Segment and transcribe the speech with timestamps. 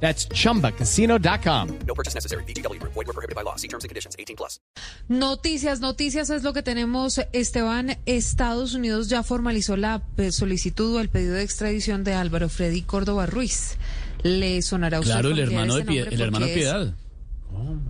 [0.00, 1.68] That's chumbacasino.com.
[1.86, 2.44] No purchase necessary.
[2.44, 2.78] BGW.
[2.82, 3.56] Void were prohibited by law.
[3.56, 4.14] See terms and conditions.
[4.18, 4.60] 18 plus.
[5.08, 7.18] Noticias, noticias es lo que tenemos.
[7.32, 12.82] Esteban, Estados Unidos ya formalizó la solicitud o el pedido de extradición de Álvaro Freddy
[12.82, 13.76] Córdoba Ruiz.
[14.22, 16.94] Le sonará a usted Claro, el hermano de, este Pie- nombre el hermano Piedad.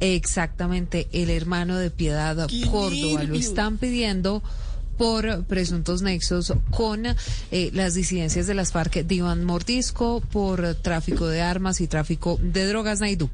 [0.01, 3.25] Exactamente, el hermano de Piedad Córdoba.
[3.25, 4.43] Lo están pidiendo
[4.97, 11.27] por presuntos nexos con eh, las disidencias de las FARC de Iván Mordisco por tráfico
[11.27, 13.31] de armas y tráfico de drogas, Naidú.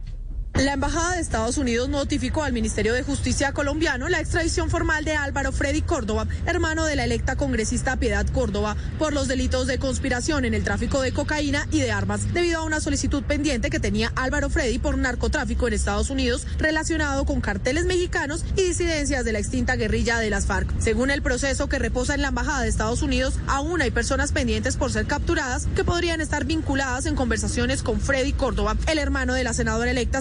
[0.54, 5.16] La Embajada de Estados Unidos notificó al Ministerio de Justicia colombiano la extradición formal de
[5.16, 10.44] Álvaro Freddy Córdoba, hermano de la electa congresista Piedad Córdoba, por los delitos de conspiración
[10.44, 14.12] en el tráfico de cocaína y de armas, debido a una solicitud pendiente que tenía
[14.14, 19.38] Álvaro Freddy por narcotráfico en Estados Unidos relacionado con carteles mexicanos y disidencias de la
[19.38, 20.68] extinta guerrilla de las FARC.
[20.78, 24.76] Según el proceso que reposa en la Embajada de Estados Unidos, aún hay personas pendientes
[24.76, 28.76] por ser capturadas que podrían estar vinculadas en conversaciones con Freddy Córdoba.
[28.86, 30.20] El hermano de la senadora electa